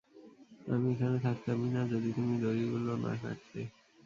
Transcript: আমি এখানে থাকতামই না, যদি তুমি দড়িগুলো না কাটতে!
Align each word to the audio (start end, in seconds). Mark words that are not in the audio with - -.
আমি 0.67 0.87
এখানে 0.93 1.17
থাকতামই 1.27 1.69
না, 1.75 1.81
যদি 1.93 2.09
তুমি 2.17 2.33
দড়িগুলো 2.43 2.91
না 3.03 3.11
কাটতে! 3.21 3.61